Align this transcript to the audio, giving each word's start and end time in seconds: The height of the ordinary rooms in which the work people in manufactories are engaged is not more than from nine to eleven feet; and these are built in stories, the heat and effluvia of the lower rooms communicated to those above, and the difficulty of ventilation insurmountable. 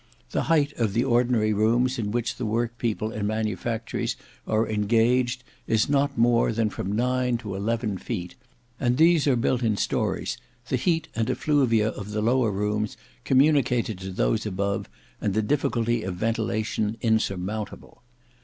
The 0.31 0.45
height 0.49 0.73
of 0.79 0.93
the 0.93 1.03
ordinary 1.03 1.53
rooms 1.53 1.99
in 1.99 2.09
which 2.09 2.37
the 2.37 2.45
work 2.47 2.79
people 2.79 3.11
in 3.11 3.27
manufactories 3.27 4.15
are 4.47 4.67
engaged 4.67 5.43
is 5.67 5.87
not 5.89 6.17
more 6.17 6.51
than 6.51 6.71
from 6.71 6.91
nine 6.95 7.37
to 7.37 7.53
eleven 7.53 7.99
feet; 7.99 8.33
and 8.79 8.97
these 8.97 9.27
are 9.27 9.35
built 9.35 9.61
in 9.61 9.77
stories, 9.77 10.37
the 10.69 10.75
heat 10.75 11.07
and 11.15 11.29
effluvia 11.29 11.89
of 11.89 12.13
the 12.13 12.21
lower 12.23 12.49
rooms 12.49 12.97
communicated 13.25 13.99
to 13.99 14.09
those 14.11 14.43
above, 14.43 14.89
and 15.21 15.35
the 15.35 15.43
difficulty 15.43 16.01
of 16.01 16.15
ventilation 16.15 16.97
insurmountable. 17.01 18.01